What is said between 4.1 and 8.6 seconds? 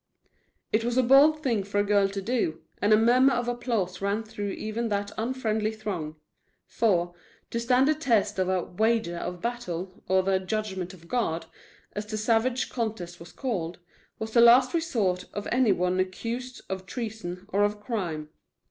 through even that unfriendly throng. For, to stand the test of